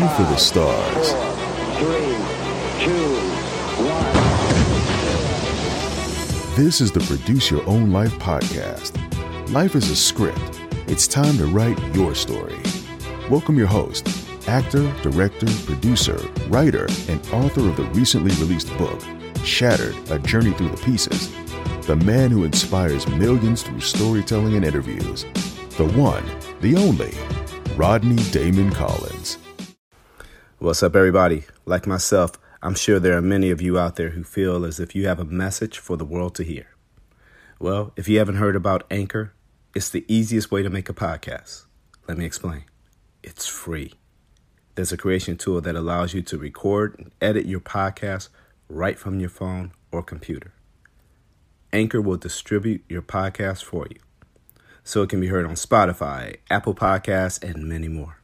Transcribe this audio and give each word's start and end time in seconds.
go 0.00 0.08
for 0.08 0.22
the 0.22 0.36
stars. 0.36 1.12
This 6.56 6.80
is 6.80 6.90
the 6.90 6.98
Produce 7.00 7.48
Your 7.48 7.64
Own 7.68 7.92
Life 7.92 8.12
podcast. 8.14 8.98
Life 9.52 9.76
is 9.76 9.90
a 9.90 9.96
script. 9.96 10.60
It's 10.88 11.06
time 11.06 11.36
to 11.38 11.46
write 11.46 11.78
your 11.94 12.16
story. 12.16 12.56
Welcome 13.30 13.56
your 13.56 13.68
host, 13.68 14.08
actor, 14.48 14.92
director, 15.02 15.46
producer, 15.64 16.18
writer, 16.48 16.88
and 17.08 17.24
author 17.32 17.68
of 17.68 17.76
the 17.76 17.88
recently 17.92 18.34
released 18.44 18.76
book, 18.76 19.00
Shattered 19.44 19.94
A 20.10 20.18
Journey 20.18 20.52
Through 20.54 20.70
the 20.70 20.82
Pieces. 20.82 21.32
The 21.86 21.96
man 21.96 22.32
who 22.32 22.42
inspires 22.42 23.06
millions 23.06 23.62
through 23.62 23.80
storytelling 23.80 24.56
and 24.56 24.64
interviews. 24.64 25.24
The 25.76 25.86
one, 25.94 26.24
the 26.60 26.76
only, 26.76 27.14
Rodney 27.76 28.22
Damon 28.32 28.72
Collins. 28.72 29.38
What's 30.64 30.82
up, 30.82 30.96
everybody? 30.96 31.44
Like 31.66 31.86
myself, 31.86 32.38
I'm 32.62 32.74
sure 32.74 32.98
there 32.98 33.18
are 33.18 33.20
many 33.20 33.50
of 33.50 33.60
you 33.60 33.78
out 33.78 33.96
there 33.96 34.08
who 34.08 34.24
feel 34.24 34.64
as 34.64 34.80
if 34.80 34.94
you 34.94 35.06
have 35.06 35.20
a 35.20 35.24
message 35.26 35.78
for 35.78 35.98
the 35.98 36.06
world 36.06 36.34
to 36.36 36.42
hear. 36.42 36.68
Well, 37.58 37.92
if 37.96 38.08
you 38.08 38.18
haven't 38.18 38.36
heard 38.36 38.56
about 38.56 38.86
Anchor, 38.90 39.34
it's 39.74 39.90
the 39.90 40.06
easiest 40.08 40.50
way 40.50 40.62
to 40.62 40.70
make 40.70 40.88
a 40.88 40.94
podcast. 40.94 41.66
Let 42.08 42.16
me 42.16 42.24
explain. 42.24 42.64
It's 43.22 43.46
free. 43.46 43.92
There's 44.74 44.90
a 44.90 44.96
creation 44.96 45.36
tool 45.36 45.60
that 45.60 45.76
allows 45.76 46.14
you 46.14 46.22
to 46.22 46.38
record 46.38 46.98
and 46.98 47.10
edit 47.20 47.44
your 47.44 47.60
podcast 47.60 48.30
right 48.66 48.98
from 48.98 49.20
your 49.20 49.28
phone 49.28 49.72
or 49.92 50.02
computer. 50.02 50.54
Anchor 51.74 52.00
will 52.00 52.16
distribute 52.16 52.82
your 52.88 53.02
podcast 53.02 53.62
for 53.62 53.86
you 53.90 54.00
so 54.82 55.02
it 55.02 55.10
can 55.10 55.20
be 55.20 55.26
heard 55.26 55.44
on 55.44 55.56
Spotify, 55.56 56.36
Apple 56.48 56.74
Podcasts, 56.74 57.42
and 57.42 57.68
many 57.68 57.88
more. 57.88 58.23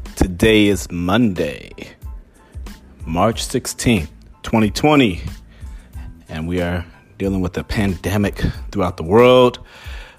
Today 0.21 0.67
is 0.67 0.89
Monday, 0.91 1.71
March 3.07 3.41
16th, 3.41 4.07
2020, 4.43 5.19
and 6.29 6.47
we 6.47 6.61
are 6.61 6.85
dealing 7.17 7.41
with 7.41 7.57
a 7.57 7.63
pandemic 7.63 8.35
throughout 8.71 8.97
the 8.97 9.03
world. 9.03 9.57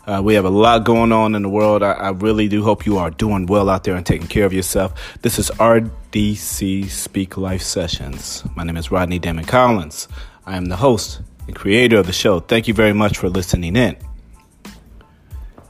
Uh, 0.04 0.20
we 0.22 0.34
have 0.34 0.44
a 0.44 0.50
lot 0.50 0.82
going 0.82 1.12
on 1.12 1.36
in 1.36 1.42
the 1.42 1.48
world. 1.48 1.84
I, 1.84 1.92
I, 1.92 2.10
really 2.10 2.48
do 2.48 2.64
hope 2.64 2.84
you 2.84 2.98
are 2.98 3.10
doing 3.12 3.46
well 3.46 3.70
out 3.70 3.84
there 3.84 3.94
and 3.94 4.04
taking 4.04 4.26
care 4.26 4.44
of 4.44 4.52
yourself. 4.52 4.92
This 5.22 5.38
is 5.38 5.52
RDC 5.52 6.90
Speak 6.90 7.36
Life 7.36 7.62
Sessions. 7.62 8.42
My 8.56 8.64
name 8.64 8.76
is 8.76 8.90
Rodney 8.90 9.20
Damon 9.20 9.44
Collins. 9.44 10.08
I 10.46 10.56
am 10.56 10.64
the 10.64 10.76
host 10.76 11.22
and 11.46 11.54
creator 11.54 11.98
of 11.98 12.06
the 12.06 12.12
show. 12.12 12.40
Thank 12.40 12.66
you 12.66 12.74
very 12.74 12.92
much 12.92 13.18
for 13.18 13.28
listening 13.28 13.76
in. 13.76 13.96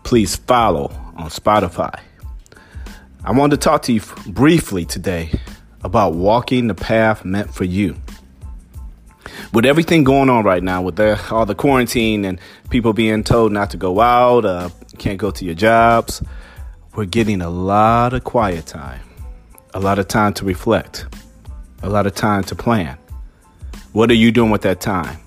Please 0.05 0.36
follow 0.36 0.91
on 1.16 1.28
Spotify. 1.28 2.00
I 3.25 3.31
wanted 3.31 3.61
to 3.61 3.65
talk 3.65 3.83
to 3.83 3.92
you 3.92 4.01
briefly 4.27 4.84
today 4.84 5.31
about 5.84 6.15
walking 6.15 6.67
the 6.67 6.75
path 6.75 7.25
meant 7.25 7.55
for 7.55 7.62
you. 7.62 7.97
With 9.53 9.65
everything 9.65 10.03
going 10.03 10.28
on 10.28 10.45
right 10.45 10.62
now, 10.62 10.83
with 10.83 10.97
the, 10.97 11.20
all 11.31 11.47
the 11.47 11.55
quarantine 11.55 12.25
and 12.25 12.41
people 12.70 12.93
being 12.93 13.22
told 13.22 13.53
not 13.53 13.71
to 13.71 13.77
go 13.77 14.00
out, 14.00 14.44
uh, 14.44 14.71
can't 14.99 15.19
go 15.19 15.31
to 15.31 15.44
your 15.44 15.55
jobs, 15.55 16.21
we're 16.97 17.05
getting 17.05 17.43
a 17.43 17.49
lot 17.49 18.12
of 18.12 18.25
quiet 18.25 18.66
time, 18.66 19.03
a 19.72 19.78
lot 19.78 20.00
of 20.00 20.09
time 20.09 20.34
to 20.34 20.44
reflect, 20.44 21.06
a 21.84 21.89
lot 21.89 22.09
of 22.09 22.16
time 22.16 22.43
to 22.44 22.56
plan. 22.56 22.99
What 23.93 24.10
are 24.10 24.15
you 24.15 24.33
doing 24.33 24.50
with 24.50 24.62
that 24.62 24.81
time? 24.81 25.19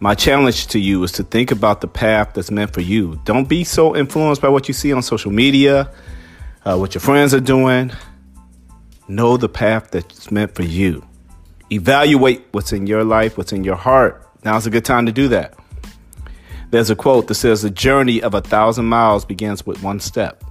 My 0.00 0.16
challenge 0.16 0.66
to 0.68 0.80
you 0.80 1.04
is 1.04 1.12
to 1.12 1.22
think 1.22 1.52
about 1.52 1.82
the 1.82 1.88
path 1.88 2.32
that's 2.34 2.50
meant 2.50 2.74
for 2.74 2.80
you. 2.80 3.20
Don't 3.24 3.48
be 3.48 3.62
so 3.62 3.94
influenced 3.94 4.42
by 4.42 4.48
what 4.48 4.66
you 4.66 4.74
see 4.74 4.92
on 4.92 5.02
social 5.02 5.30
media 5.30 5.88
uh, 6.66 6.76
what 6.76 6.94
your 6.94 7.00
friends 7.00 7.32
are 7.32 7.40
doing. 7.40 7.92
Know 9.08 9.36
the 9.36 9.48
path 9.48 9.92
that's 9.92 10.32
meant 10.32 10.54
for 10.54 10.64
you. 10.64 11.06
Evaluate 11.70 12.44
what's 12.50 12.72
in 12.72 12.86
your 12.86 13.04
life, 13.04 13.38
what's 13.38 13.52
in 13.52 13.62
your 13.62 13.76
heart. 13.76 14.28
Now's 14.44 14.66
a 14.66 14.70
good 14.70 14.84
time 14.84 15.06
to 15.06 15.12
do 15.12 15.28
that. 15.28 15.54
There's 16.70 16.90
a 16.90 16.96
quote 16.96 17.28
that 17.28 17.36
says, 17.36 17.62
The 17.62 17.70
journey 17.70 18.20
of 18.20 18.34
a 18.34 18.40
thousand 18.40 18.86
miles 18.86 19.24
begins 19.24 19.64
with 19.64 19.82
one 19.82 20.00
step. 20.00 20.42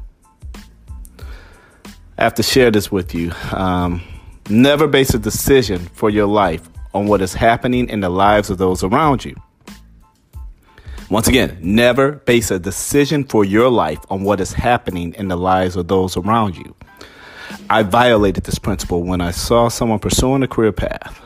I 2.18 2.24
have 2.24 2.36
to 2.36 2.44
share 2.44 2.72
this 2.72 2.90
with 2.90 3.14
you. 3.14 3.34
Um, 3.52 4.02
never 4.50 4.88
base 4.88 5.14
a 5.14 5.20
decision 5.20 5.80
for 5.94 6.10
your 6.10 6.28
life 6.28 6.68
on 6.94 7.08
what 7.08 7.22
is 7.22 7.34
happening 7.34 7.90
in 7.90 8.00
the 8.00 8.10
lives 8.10 8.50
of 8.50 8.58
those 8.58 8.84
around 8.84 9.26
you. 9.26 9.36
Once 11.10 11.28
again, 11.28 11.58
never 11.62 12.14
base 12.14 12.50
a 12.50 12.58
decision 12.58 13.24
for 13.24 13.46
your 13.46 13.70
life 13.70 14.00
on 14.10 14.24
what 14.24 14.40
is 14.40 14.54
happening 14.54 15.14
in 15.14 15.28
the 15.28 15.38
lives 15.38 15.76
of 15.76 15.88
those 15.88 16.18
around 16.18 16.58
you. 16.58 16.76
I 17.70 17.84
violated 17.84 18.44
this 18.44 18.58
principle 18.58 19.04
when 19.04 19.22
I 19.22 19.30
saw 19.32 19.68
someone 19.68 20.00
pursuing 20.00 20.42
a 20.42 20.48
career 20.48 20.72
path. 20.72 21.22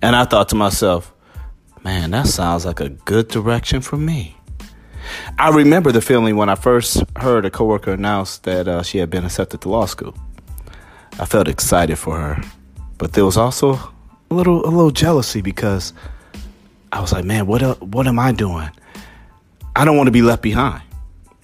And 0.00 0.14
I 0.14 0.24
thought 0.24 0.48
to 0.50 0.54
myself, 0.54 1.12
man, 1.84 2.12
that 2.12 2.28
sounds 2.28 2.64
like 2.64 2.80
a 2.80 2.90
good 2.90 3.28
direction 3.28 3.80
for 3.80 3.96
me. 3.96 4.36
I 5.36 5.50
remember 5.50 5.90
the 5.90 6.00
feeling 6.00 6.36
when 6.36 6.48
I 6.48 6.54
first 6.54 7.02
heard 7.16 7.44
a 7.44 7.50
coworker 7.50 7.92
announce 7.92 8.38
that 8.38 8.68
uh, 8.68 8.82
she 8.82 8.98
had 8.98 9.10
been 9.10 9.24
accepted 9.24 9.60
to 9.62 9.68
law 9.68 9.86
school. 9.86 10.14
I 11.18 11.26
felt 11.26 11.48
excited 11.48 11.96
for 11.96 12.18
her, 12.18 12.42
but 12.98 13.14
there 13.14 13.24
was 13.24 13.36
also 13.36 13.74
a 14.30 14.34
little 14.34 14.64
a 14.64 14.70
little 14.70 14.92
jealousy 14.92 15.42
because 15.42 15.92
I 16.92 17.00
was 17.00 17.12
like, 17.12 17.24
man, 17.24 17.46
what 17.46 17.62
uh, 17.62 17.74
what 17.76 18.06
am 18.06 18.18
I 18.18 18.32
doing? 18.32 18.70
I 19.74 19.84
don't 19.84 19.96
want 19.96 20.06
to 20.06 20.12
be 20.12 20.22
left 20.22 20.42
behind. 20.42 20.82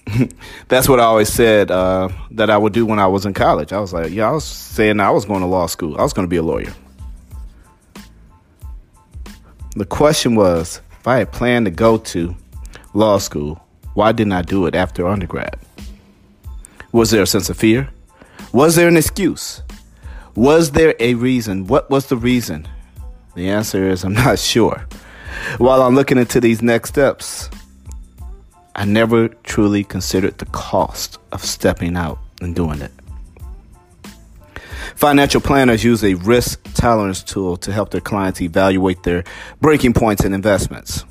That's 0.67 0.87
what 0.87 0.99
I 0.99 1.03
always 1.03 1.29
said 1.29 1.71
uh, 1.71 2.09
that 2.31 2.49
I 2.49 2.57
would 2.57 2.73
do 2.73 2.85
when 2.85 2.99
I 2.99 3.07
was 3.07 3.25
in 3.25 3.33
college. 3.33 3.73
I 3.73 3.79
was 3.79 3.93
like, 3.93 4.11
yeah, 4.11 4.29
I 4.29 4.31
was 4.31 4.43
saying 4.43 4.99
I 4.99 5.09
was 5.11 5.25
going 5.25 5.41
to 5.41 5.47
law 5.47 5.67
school. 5.67 5.97
I 5.97 6.03
was 6.03 6.13
going 6.13 6.27
to 6.27 6.29
be 6.29 6.37
a 6.37 6.43
lawyer. 6.43 6.73
The 9.75 9.85
question 9.85 10.35
was, 10.35 10.81
if 10.99 11.07
I 11.07 11.17
had 11.19 11.31
planned 11.31 11.65
to 11.65 11.71
go 11.71 11.97
to 11.97 12.35
law 12.93 13.17
school, 13.17 13.63
why 13.93 14.11
didn't 14.11 14.33
I 14.33 14.41
do 14.41 14.65
it 14.65 14.75
after 14.75 15.07
undergrad? 15.07 15.57
Was 16.91 17.11
there 17.11 17.21
a 17.21 17.27
sense 17.27 17.49
of 17.49 17.57
fear? 17.57 17.89
Was 18.51 18.75
there 18.75 18.87
an 18.87 18.97
excuse? 18.97 19.61
Was 20.35 20.71
there 20.71 20.95
a 20.99 21.13
reason? 21.13 21.67
What 21.67 21.89
was 21.89 22.07
the 22.07 22.17
reason? 22.17 22.67
The 23.35 23.49
answer 23.49 23.87
is 23.87 24.03
I'm 24.03 24.13
not 24.25 24.39
sure. 24.39 24.87
While 25.57 25.81
I'm 25.81 25.95
looking 25.95 26.17
into 26.17 26.39
these 26.41 26.61
next 26.61 26.89
steps, 26.89 27.49
I 28.75 28.85
never 28.85 29.27
truly 29.27 29.83
considered 29.83 30.37
the 30.37 30.45
cost 30.45 31.17
of 31.31 31.43
stepping 31.43 31.97
out 31.97 32.19
and 32.41 32.55
doing 32.55 32.81
it. 32.81 32.91
Financial 34.95 35.41
planners 35.41 35.83
use 35.83 36.03
a 36.03 36.15
risk 36.15 36.61
tolerance 36.73 37.23
tool 37.23 37.57
to 37.57 37.71
help 37.71 37.91
their 37.91 38.01
clients 38.01 38.41
evaluate 38.41 39.03
their 39.03 39.23
breaking 39.61 39.93
points 39.93 40.25
in 40.25 40.33
investments. 40.33 41.05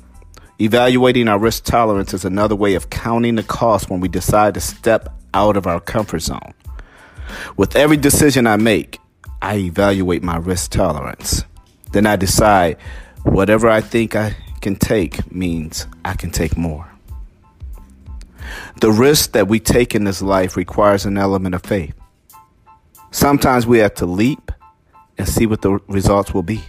Evaluating 0.61 1.27
our 1.27 1.39
risk 1.39 1.63
tolerance 1.63 2.13
is 2.13 2.25
another 2.25 2.55
way 2.55 2.75
of 2.75 2.89
counting 2.89 3.35
the 3.35 3.43
cost 3.43 3.89
when 3.89 3.99
we 3.99 4.07
decide 4.07 4.53
to 4.53 4.59
step 4.59 5.15
out 5.33 5.55
of 5.55 5.65
our 5.65 5.79
comfort 5.79 6.19
zone. 6.19 6.53
With 7.55 7.75
every 7.75 7.97
decision 7.97 8.45
I 8.45 8.57
make, 8.57 8.99
I 9.41 9.55
evaluate 9.57 10.23
my 10.23 10.37
risk 10.37 10.71
tolerance. 10.71 11.43
Then 11.91 12.05
I 12.05 12.15
decide 12.15 12.77
whatever 13.23 13.69
I 13.69 13.81
think 13.81 14.15
I 14.15 14.35
can 14.61 14.75
take 14.75 15.31
means 15.31 15.87
I 16.03 16.13
can 16.13 16.31
take 16.31 16.57
more. 16.57 16.91
The 18.81 18.91
risk 18.91 19.33
that 19.33 19.47
we 19.47 19.59
take 19.59 19.95
in 19.95 20.03
this 20.03 20.21
life 20.21 20.55
requires 20.55 21.05
an 21.05 21.17
element 21.17 21.55
of 21.55 21.63
faith. 21.63 21.93
Sometimes 23.11 23.65
we 23.65 23.79
have 23.79 23.95
to 23.95 24.05
leap 24.05 24.51
and 25.17 25.27
see 25.27 25.45
what 25.45 25.61
the 25.61 25.79
results 25.87 26.33
will 26.33 26.43
be. 26.43 26.61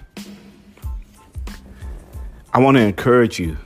I 2.52 2.58
want 2.58 2.76
to 2.76 2.82
encourage 2.82 3.38
you 3.38 3.56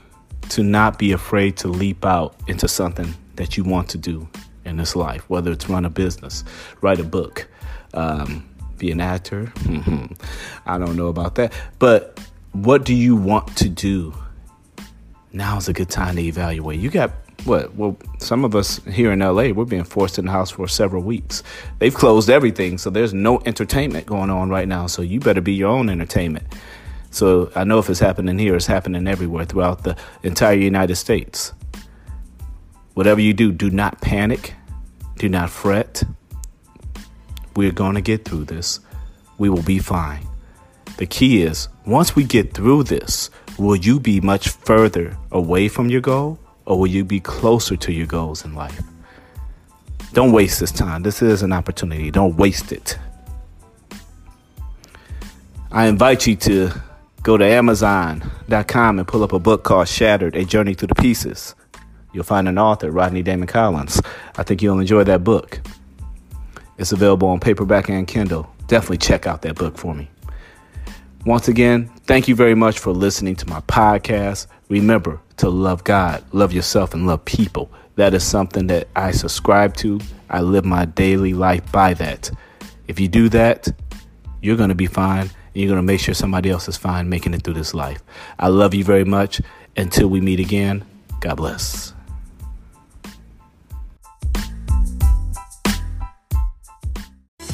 to 0.49 0.63
not 0.63 0.99
be 0.99 1.11
afraid 1.11 1.57
to 1.57 1.67
leap 1.67 2.05
out 2.05 2.35
into 2.47 2.67
something 2.67 3.13
that 3.35 3.57
you 3.57 3.63
want 3.63 3.89
to 3.89 3.97
do 3.97 4.27
in 4.63 4.77
this 4.77 4.95
life, 4.95 5.27
whether 5.29 5.51
it's 5.51 5.69
run 5.69 5.85
a 5.85 5.89
business, 5.89 6.43
write 6.81 6.99
a 6.99 7.03
book, 7.03 7.47
um, 7.93 8.47
be 8.77 8.91
an 8.91 8.99
actor. 8.99 9.51
I 10.65 10.77
don't 10.77 10.95
know 10.95 11.07
about 11.07 11.35
that. 11.35 11.53
But 11.79 12.19
what 12.51 12.85
do 12.85 12.93
you 12.93 13.15
want 13.15 13.55
to 13.57 13.69
do? 13.69 14.13
Now 15.33 15.57
is 15.57 15.67
a 15.67 15.73
good 15.73 15.89
time 15.89 16.15
to 16.15 16.21
evaluate. 16.21 16.79
You 16.79 16.89
got 16.89 17.11
what? 17.45 17.75
Well, 17.75 17.97
some 18.19 18.43
of 18.43 18.55
us 18.55 18.83
here 18.85 19.11
in 19.11 19.19
LA, 19.19 19.49
we're 19.49 19.65
being 19.65 19.83
forced 19.83 20.17
in 20.17 20.25
the 20.25 20.31
house 20.31 20.51
for 20.51 20.67
several 20.67 21.03
weeks. 21.03 21.43
They've 21.79 21.93
closed 21.93 22.29
everything, 22.29 22.77
so 22.77 22.89
there's 22.89 23.13
no 23.13 23.39
entertainment 23.45 24.07
going 24.07 24.29
on 24.29 24.49
right 24.49 24.67
now. 24.67 24.87
So 24.87 25.01
you 25.01 25.19
better 25.19 25.41
be 25.41 25.53
your 25.53 25.69
own 25.69 25.89
entertainment. 25.89 26.45
So 27.11 27.51
I 27.55 27.63
know 27.63 27.79
if 27.79 27.89
it's 27.89 27.99
happening 27.99 28.37
here, 28.37 28.55
it's 28.55 28.65
happening 28.65 29.07
everywhere 29.07 29.45
throughout 29.45 29.83
the 29.83 29.95
entire 30.23 30.55
United 30.55 30.95
States. 30.95 31.53
Whatever 32.93 33.21
you 33.21 33.33
do, 33.33 33.51
do 33.51 33.69
not 33.69 34.01
panic, 34.01 34.53
do 35.17 35.29
not 35.29 35.49
fret. 35.49 36.03
We're 37.55 37.71
going 37.71 37.95
to 37.95 38.01
get 38.01 38.25
through 38.25 38.45
this. 38.45 38.79
We 39.37 39.49
will 39.49 39.63
be 39.63 39.79
fine. 39.79 40.27
The 40.97 41.05
key 41.05 41.41
is 41.41 41.67
once 41.85 42.15
we 42.15 42.23
get 42.23 42.53
through 42.53 42.83
this, 42.83 43.29
will 43.57 43.75
you 43.75 43.99
be 43.99 44.19
much 44.19 44.49
further 44.49 45.17
away 45.31 45.67
from 45.67 45.89
your 45.89 46.01
goal 46.01 46.39
or 46.65 46.79
will 46.79 46.87
you 46.87 47.03
be 47.03 47.19
closer 47.19 47.75
to 47.77 47.91
your 47.91 48.07
goals 48.07 48.45
in 48.45 48.55
life? 48.55 48.81
Don't 50.13 50.31
waste 50.31 50.59
this 50.59 50.71
time. 50.71 51.03
This 51.03 51.21
is 51.21 51.41
an 51.41 51.51
opportunity. 51.51 52.09
Don't 52.11 52.37
waste 52.37 52.71
it. 52.71 52.97
I 55.71 55.87
invite 55.87 56.25
you 56.25 56.35
to 56.37 56.71
go 57.21 57.35
to 57.37 57.43
Amazon.com 57.43 58.99
and 58.99 59.07
pull 59.07 59.23
up 59.23 59.33
a 59.33 59.39
book 59.39 59.63
called 59.63 59.87
Shattered 59.87 60.35
A 60.35 60.45
Journey 60.45 60.73
Through 60.73 60.87
the 60.87 60.95
Pieces. 60.95 61.53
You'll 62.13 62.23
find 62.23 62.47
an 62.47 62.57
author, 62.57 62.91
Rodney 62.91 63.23
Damon 63.23 63.47
Collins. 63.47 64.01
I 64.37 64.43
think 64.43 64.61
you'll 64.61 64.79
enjoy 64.79 65.03
that 65.03 65.25
book. 65.25 65.59
It's 66.77 66.93
available 66.93 67.27
on 67.27 67.41
paperback 67.41 67.89
and 67.89 68.07
Kindle. 68.07 68.49
Definitely 68.67 68.99
check 68.99 69.27
out 69.27 69.41
that 69.41 69.55
book 69.55 69.77
for 69.77 69.93
me. 69.93 70.09
Once 71.25 71.47
again, 71.49 71.89
thank 72.05 72.29
you 72.29 72.35
very 72.35 72.55
much 72.55 72.79
for 72.79 72.91
listening 72.91 73.35
to 73.35 73.49
my 73.49 73.59
podcast. 73.61 74.47
Remember 74.69 75.19
to 75.37 75.49
love 75.49 75.83
God, 75.83 76.23
love 76.31 76.53
yourself, 76.53 76.93
and 76.93 77.07
love 77.07 77.25
people. 77.25 77.69
That 77.95 78.13
is 78.13 78.23
something 78.23 78.67
that 78.67 78.87
I 78.95 79.11
subscribe 79.11 79.75
to. 79.77 79.99
I 80.29 80.41
live 80.41 80.65
my 80.65 80.85
daily 80.85 81.33
life 81.33 81.71
by 81.71 81.93
that. 81.95 82.29
If 82.87 82.99
you 82.99 83.07
do 83.07 83.29
that, 83.29 83.67
you're 84.41 84.57
going 84.57 84.69
to 84.69 84.75
be 84.75 84.87
fine. 84.87 85.21
And 85.21 85.31
you're 85.53 85.69
going 85.69 85.77
to 85.77 85.83
make 85.83 86.01
sure 86.01 86.13
somebody 86.13 86.49
else 86.49 86.67
is 86.67 86.77
fine 86.77 87.09
making 87.09 87.33
it 87.33 87.43
through 87.43 87.53
this 87.53 87.73
life. 87.73 88.03
I 88.37 88.49
love 88.49 88.73
you 88.73 88.83
very 88.83 89.05
much. 89.05 89.41
Until 89.77 90.07
we 90.07 90.21
meet 90.21 90.39
again, 90.39 90.85
God 91.19 91.35
bless. 91.35 91.94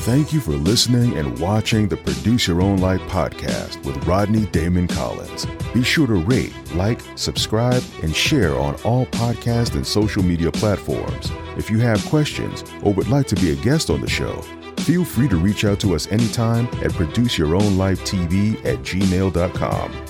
Thank 0.02 0.34
you 0.34 0.40
for 0.40 0.54
listening 0.54 1.16
and 1.20 1.38
watching 1.40 1.88
the 1.88 1.96
Produce 1.96 2.48
Your 2.48 2.64
Own 2.64 2.78
Life 2.78 3.02
podcast 3.02 3.86
with 3.86 4.04
Rodney 4.08 4.48
Damon 4.48 4.88
Collins. 4.88 5.46
Be 5.76 5.84
sure 5.84 6.08
to 6.08 6.16
rate, 6.16 6.56
like, 6.74 7.00
subscribe, 7.14 7.84
and 8.02 8.16
share 8.16 8.58
on 8.58 8.74
all 8.84 9.06
podcast 9.06 9.76
and 9.76 9.86
social 9.86 10.24
media 10.24 10.52
platforms. 10.52 11.32
If 11.56 11.70
you 11.70 11.78
have 11.82 12.04
questions 12.06 12.64
or 12.82 12.96
would 12.96 13.10
like 13.10 13.28
to 13.28 13.36
be 13.36 13.52
a 13.52 13.56
guest 13.58 13.92
on 13.92 14.02
the 14.02 14.10
show, 14.10 14.42
feel 14.78 15.06
free 15.06 15.28
to 15.28 15.38
reach 15.38 15.66
out 15.66 15.80
to 15.82 15.94
us 15.94 16.12
anytime 16.12 16.66
at 16.84 16.92
produceyourownlifetv 16.94 18.66
at 18.66 18.80
gmail.com. 18.80 20.06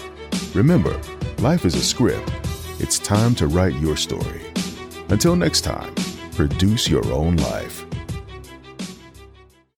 Remember, 0.54 1.02
life 1.40 1.66
is 1.66 1.76
a 1.76 1.84
script. 1.84 2.32
It's 2.80 2.98
time 2.98 3.36
to 3.36 3.48
write 3.48 3.76
your 3.76 3.98
story. 3.98 4.42
Until 5.10 5.36
next 5.36 5.62
time, 5.62 5.94
produce 6.32 6.88
your 6.88 7.06
own 7.12 7.36
life. 7.36 7.81